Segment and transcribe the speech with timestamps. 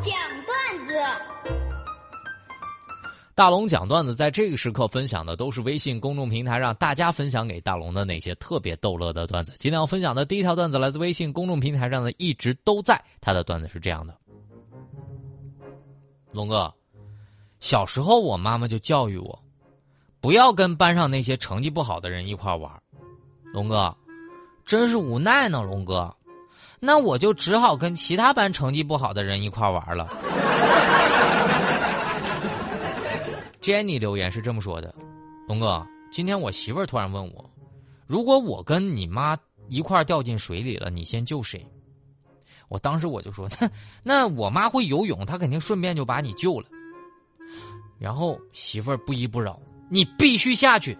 [0.00, 0.14] 讲
[0.46, 0.94] 段子。
[3.34, 9.52] 大龙讲段子，在这个时刻分享的都是微信公众平台上大家分享给大龙的那些特别逗乐的段子。
[9.56, 14.16] 今天要分享的第一条段子来自微信公众平台上的一直都在，他的段子是这样的：
[16.32, 16.72] 龙哥，
[17.60, 19.38] 小时候我妈妈就教育我，
[20.20, 22.70] 不要跟班上那些成绩不好的人一块玩。
[23.52, 23.96] 龙哥，
[24.64, 26.12] 真是无奈呢，龙哥，
[26.80, 30.08] 那我就只好跟其他班成绩不好的人一块玩了。
[33.60, 34.94] Jenny 留言是这么说的
[35.48, 37.50] ：“龙哥，今天我媳妇儿突然问我，
[38.06, 39.36] 如果我跟你妈
[39.68, 41.66] 一块掉进水里了，你先救谁？”
[42.68, 43.70] 我当时我就说：“那
[44.02, 46.66] 那我妈会游泳，她肯定顺便就把你救了。”
[47.98, 49.60] 然后媳妇儿不依不饶
[49.90, 50.96] ：“你必须下去。”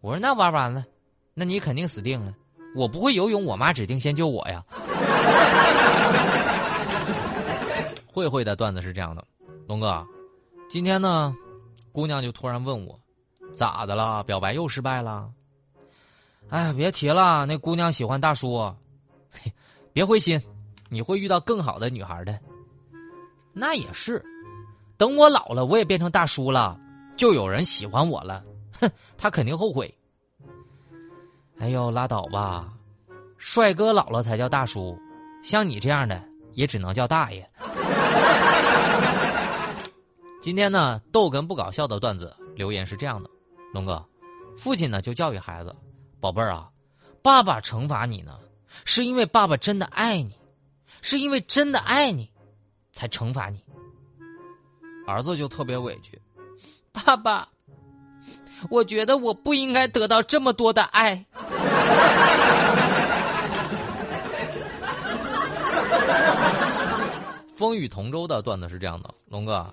[0.00, 0.84] 我说：“那玩完了，
[1.34, 2.32] 那你肯定死定了。
[2.74, 4.64] 我不会游泳，我妈指定先救我呀。”
[8.12, 9.24] 慧慧的段子是这样的：
[9.66, 10.06] 龙哥。
[10.70, 11.34] 今天呢，
[11.92, 12.98] 姑娘就突然问我，
[13.56, 14.22] 咋的了？
[14.24, 15.30] 表白又失败了？
[16.48, 18.74] 哎，别提了，那姑娘喜欢大叔，
[19.92, 20.40] 别灰心，
[20.88, 22.38] 你会遇到更好的女孩的。
[23.52, 24.24] 那也是，
[24.96, 26.78] 等我老了，我也变成大叔了，
[27.16, 28.44] 就有人喜欢我了。
[28.80, 29.92] 哼，他肯定后悔。
[31.58, 32.72] 哎呦，拉倒吧，
[33.38, 34.98] 帅哥老了才叫大叔，
[35.42, 36.22] 像你这样的
[36.54, 37.48] 也只能叫大爷。
[40.42, 43.30] 今天呢，逗哏不搞笑的段子留言是这样的：
[43.72, 44.04] 龙哥，
[44.58, 45.74] 父亲呢就教育孩子，
[46.20, 46.68] 宝贝儿啊，
[47.22, 48.38] 爸爸惩罚你呢，
[48.84, 50.36] 是因为爸爸真的爱你，
[51.00, 52.30] 是因为真的爱你，
[52.92, 53.62] 才惩罚你。
[55.06, 56.20] 儿子就特别委屈，
[56.92, 57.48] 爸爸，
[58.70, 61.24] 我觉得我不应该得到这么多的爱。
[67.56, 69.72] 风雨同舟的段子是这样的，龙哥。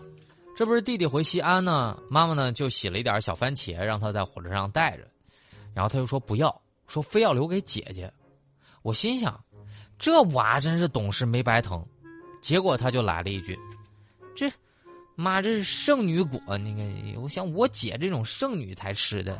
[0.55, 5.07] 这不是弟弟回西安呢，妈妈呢就洗了一点小番茄，让他在火车上带着，
[5.73, 8.13] 然后他又说不要，说非要留给姐姐。
[8.83, 9.43] 我心想，
[9.97, 11.83] 这娃真是懂事没白疼。
[12.41, 13.57] 结果他就来了一句
[14.35, 14.51] ：“这
[15.15, 16.83] 妈这是剩女果，那个
[17.19, 19.37] 我想我姐这种剩女才吃的。”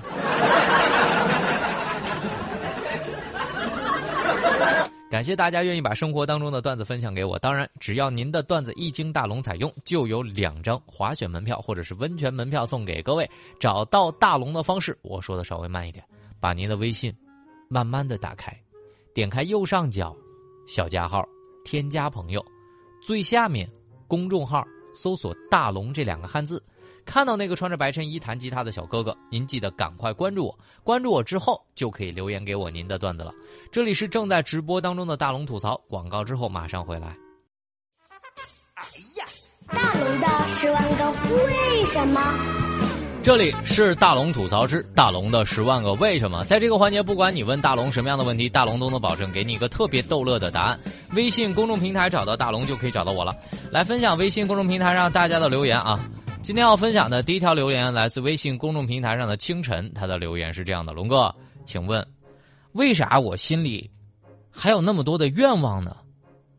[5.12, 7.38] 感谢大家愿意把生活当中的段子分享给我。
[7.38, 13.30] 当然，只要您的段子一经大龙采用，就有两张滑雪门票或者是温泉门票送给各位。
[13.60, 16.02] 找到大龙的方式，我说的稍微慢一点，
[16.40, 17.14] 把您的微信
[17.68, 18.58] 慢慢的打开，
[19.14, 20.16] 点开右上角
[20.66, 21.28] 小加号，
[21.66, 22.42] 添加朋友，
[23.04, 23.70] 最下面
[24.08, 26.64] 公众号搜索“大龙”这两个汉字。
[27.06, 30.60] 看到那个穿着白衬衣弹吉他的小哥哥，您记得赶快关注我。
[30.84, 33.32] 关注我之后，就可以留言给我您的段子了。
[33.72, 37.16] 这里是正在直播当中的大龙吐槽，广告之后马上回来。
[38.76, 38.84] 哎
[39.18, 39.26] 呀，
[39.68, 41.12] 大龙的十万个
[41.46, 42.22] 为什么？
[43.24, 46.44] 这里是大龙吐槽之大龙的十万个为什么。
[46.46, 50.80] 在这个环节，不管你问大龙什么样的问题，大龙都能保证给你一个特别逗乐的答案。
[51.14, 53.36] 微信公众平台找到大龙就可以找到我了。
[53.70, 56.04] 来分享微信公众平台上大家的留言啊。
[56.44, 61.34] 今天要分享的第一条留言来自微信公众平台上的清晨，他的留言是这样的：龙哥，
[61.66, 62.06] 请问，
[62.72, 63.90] 为啥我心里
[64.50, 65.96] 还有那么多的愿望呢？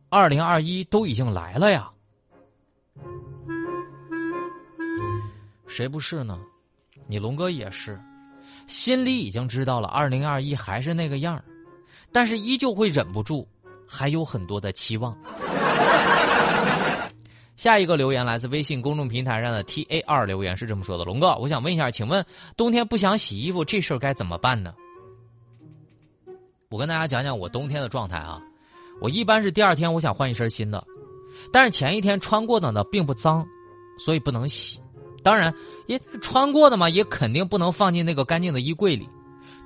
[0.09, 1.91] 二零二一都已经来了呀，
[5.67, 6.39] 谁不是呢？
[7.09, 8.01] 你龙哥也是，
[8.69, 11.45] 心里已经知道了二零二一还是那个样儿，
[12.13, 13.47] 但是依旧会忍不住，
[13.87, 15.17] 还有很多的期望。
[17.57, 22.25] 下一个留言来自微信公众平台上的 T A 二留言是这么说的：“龙哥，我想问一下，请问
[22.57, 24.75] 冬天不想洗衣服这事儿该怎么办呢？”
[26.71, 28.41] 我跟大家讲讲我冬天的状态啊，
[29.01, 30.83] 我一般是第二天我想换一身新的，
[31.53, 33.47] 但是前一天穿过的呢并不脏，
[33.99, 34.81] 所以不能洗。
[35.23, 35.55] 当然，
[35.87, 39.09] 也穿过的嘛，也肯定不能放进那个干净的衣柜里，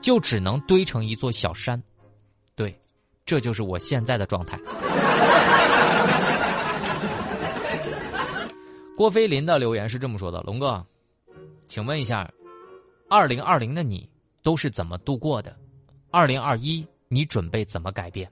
[0.02, 1.82] 就只能堆成一座小山。
[2.54, 2.76] 对，
[3.24, 4.58] 这就是我现在的状态。
[8.96, 10.82] 郭飞林的留言是这么说的：“龙哥，
[11.68, 12.30] 请问一下，
[13.10, 14.08] 二零二零的你
[14.42, 15.54] 都是怎么度过的？
[16.10, 18.26] 二零二一你准备怎么改变？”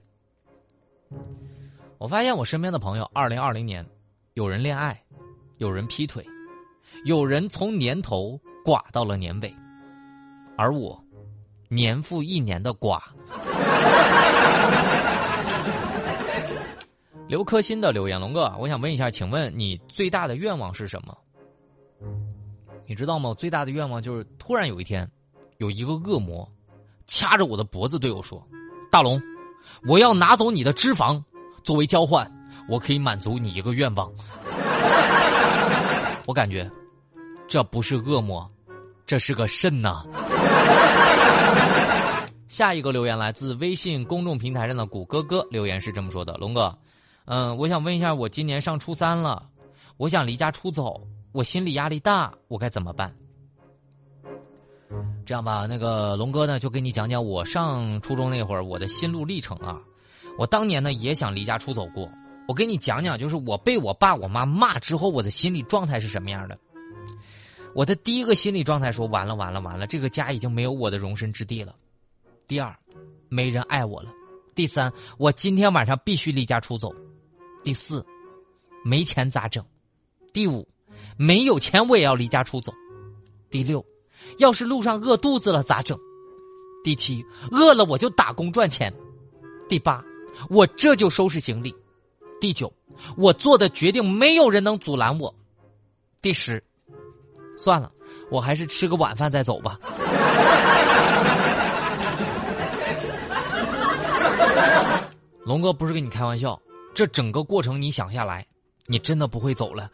[1.99, 3.85] 我发现我身边的朋友，二零二零年
[4.33, 4.99] 有人恋爱，
[5.59, 6.25] 有人劈腿，
[7.03, 9.55] 有人从年头寡到了年尾，
[10.57, 10.99] 而我
[11.69, 12.99] 年复一年的寡。
[17.27, 21.17] 刘科新的留言，龙哥，我想问一下，请问你最大的愿望是什么？
[22.85, 23.33] 你知道吗？
[23.33, 25.09] 最大的愿望就是突然有一天，
[25.57, 26.47] 有一个恶魔
[27.07, 28.45] 掐着我的脖子对我说
[28.91, 29.19] ：“大龙，
[29.87, 31.21] 我要拿走你的脂肪，
[31.63, 32.31] 作为交换，
[32.69, 34.11] 我可以满足你一个愿望。
[36.27, 36.69] 我感觉
[37.47, 38.47] 这不是恶魔，
[39.07, 40.05] 这是个肾呐。
[42.47, 46.77] 下一个留言来自微信公众平台上的谷歌哥，留言是这么说的：“龙哥，
[47.25, 49.49] 嗯，我想问一下，我今年上初三了，
[49.97, 53.15] 我想离家出走，我心理压力大，我该怎么办？”
[55.25, 59.81] 这样吧，那个龙哥呢，就给你讲讲我上初中那会儿我的心路历程啊。
[60.37, 62.07] 我当年呢也想离家出走过，
[62.47, 66.57] 我给你讲讲，就是我被我爸我妈骂之后，我的心理状态是什么样的。
[67.73, 71.75] 我的第一个心理状态说：完了完了完了，这个家已经没有我的容身之地了。
[72.47, 72.73] 第二，
[73.29, 74.11] 没人爱我了；
[74.53, 76.89] 第三，我今天晚上必须离家出走；
[77.65, 78.05] 第四，
[78.83, 79.63] 没钱咋整；
[80.31, 80.67] 第五，
[81.17, 82.71] 没有钱我也要离家出走；
[83.49, 83.83] 第六，
[84.37, 85.97] 要是路上饿肚子了咋整？
[86.83, 88.91] 第七，饿了我就打工赚钱；
[89.67, 90.05] 第八，
[90.47, 91.71] 我这就收拾行李；
[92.39, 92.71] 第九，
[93.17, 95.33] 我做的决定没有人能阻拦我；
[96.21, 96.63] 第十，
[97.57, 97.91] 算了，
[98.29, 99.79] 我还是吃个晚饭再走吧。
[105.43, 106.61] 龙哥不是跟你开玩笑，
[106.95, 108.47] 这整个过程你想下来，
[108.85, 109.91] 你真的不会走了。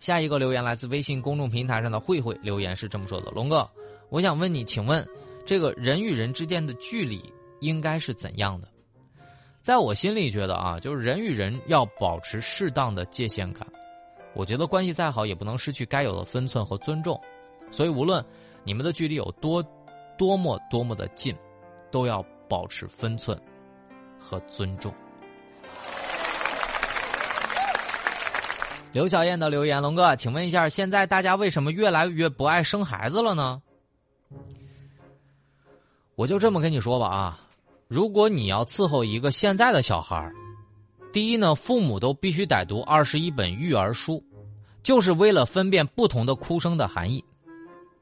[0.00, 3.68] 下一个留言来自微信公众平台上的慧慧，留言是这么说的：“龙哥，
[4.08, 5.06] 我想问你，请问
[5.44, 7.22] 这个人与人之间的距离
[7.60, 8.68] 应该是怎样的？
[9.60, 13.66] 在我心里觉得啊，就是人与人要保持适当的界限感。
[14.32, 17.20] 我觉得关系再好，也不能失去该有的分寸和尊重。
[17.70, 18.24] 所以，无论
[18.64, 19.62] 你们的距离有多
[20.16, 21.36] 多么多么的近，
[21.90, 23.38] 都要保持分寸。”
[24.22, 24.92] 和尊重。
[28.92, 33.62] 刘小燕的留言：龙哥，请问一下，现在大家为什么越来越不爱生孩子了呢？
[36.16, 37.40] 我就这么跟你说吧啊，
[37.86, 40.32] 如果你要伺候一个现在的小孩
[41.12, 44.22] 第一呢，父母都必须得读二十一本育儿书，
[44.82, 47.22] 就是为了分辨不同的哭声的含义；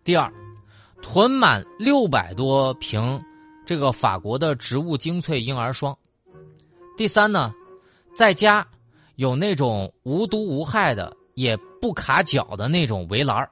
[0.05, 0.33] 第二，
[1.03, 3.23] 囤满六百多瓶
[3.67, 5.97] 这个法国的植物精粹婴儿霜。
[6.97, 7.53] 第三呢，
[8.17, 8.67] 在家
[9.19, 13.51] 有那种无毒无害的、也不卡脚的那种围栏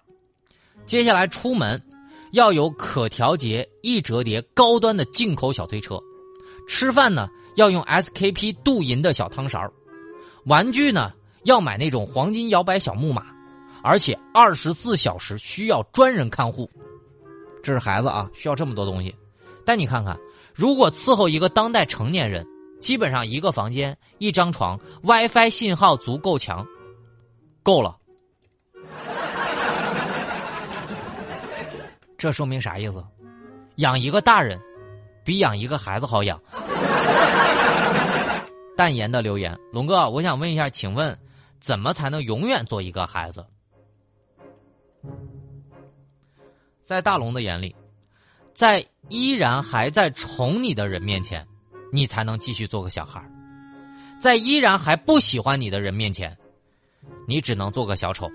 [0.85, 1.83] 接下来出门
[2.31, 6.01] 要有可调节、易折叠、高端的进口小推车。
[6.69, 9.69] 吃饭呢要用 SKP 镀银的小汤勺。
[10.45, 13.27] 玩具呢要买那种黄金摇摆小木马，
[13.83, 16.71] 而且二十四小时需要专人看护。
[17.61, 19.13] 这是孩子啊，需要这么多东西。
[19.65, 20.17] 但你看看，
[20.55, 22.47] 如果伺候一个当代成年人。
[22.81, 26.67] 基本上一个房间一张床，WiFi 信号足够强，
[27.63, 27.97] 够了。
[32.19, 33.05] 这说明啥意思？
[33.77, 34.61] 养一个大人
[35.25, 36.41] 比养一个孩子好养。
[38.77, 41.19] 淡言的留言，龙哥，我想问一下，请问
[41.61, 43.45] 怎么才能永远做一个孩子？
[46.83, 47.75] 在大龙的眼里，
[48.55, 51.47] 在依然还在宠你的人面前。
[51.93, 53.23] 你才能继续做个小孩
[54.19, 56.37] 在依然还不喜欢你的人面前，
[57.27, 58.31] 你只能做个小丑。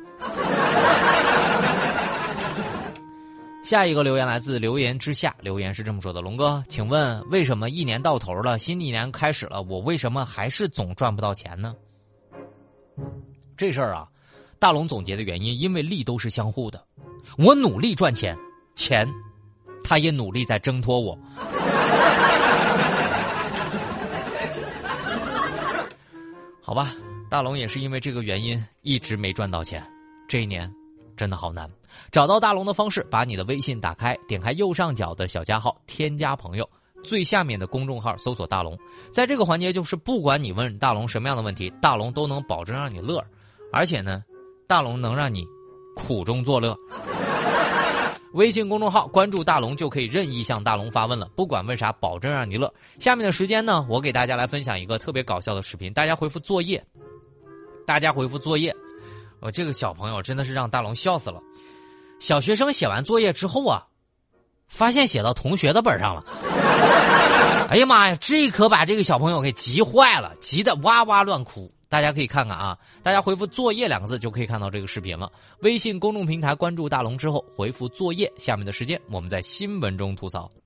[3.63, 11.75] 下一个留言来自留言之下，留言是这么说的：龙哥，请问为什么一年到头了，新一年开始了，我为什么还是总赚不到钱呢？
[13.55, 14.07] 这事儿啊，
[14.59, 16.83] 大龙总结的原因，因为利都是相互的，
[17.37, 18.35] 我努力赚钱，
[18.75, 19.07] 钱，
[19.83, 21.17] 他也努力在挣脱我。
[26.71, 26.95] 好吧，
[27.29, 29.85] 大龙也是因为这个原因一直没赚到钱，
[30.25, 30.73] 这一年
[31.17, 31.69] 真的好难。
[32.13, 36.65] 找到大龙的方式：把你的微信打开，点开右上角的小加号，添加朋友，
[37.03, 38.79] 最下面的公众号搜索大龙。
[39.11, 43.21] 在这个环节，就是不管你问大龙什么样的问题，大龙都能保证让你乐，
[43.73, 44.23] 而且呢，
[44.65, 45.45] 大龙能让你
[45.93, 46.73] 苦中作乐。
[48.33, 52.73] 微信公众号关注大龙就可以任意向大龙发问了，不管问啥，保证让你乐。
[52.97, 56.81] 下面的时间呢，我给大家来分享一个特别搞笑的视频，大家回复作业，
[57.85, 58.73] 大家回复作业。
[59.41, 61.41] 我这个小朋友真的是让大龙笑死了。
[62.19, 63.83] 小学生写完作业之后啊，
[64.69, 66.23] 发现写到同学的本上了。
[67.67, 71.73] 哎呀妈呀，这可把这个小朋友给急坏了，急得哇哇乱哭。
[71.91, 75.31] 大家可以看看啊，大家回复“作业”两个字就可以看到这个视频了。
[75.61, 80.51] 微信公众平台关注大龙之后，回复“作业”，下面的时间我们在新闻中吐槽。